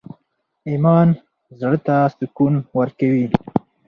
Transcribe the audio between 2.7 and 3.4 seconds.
ورکوي؟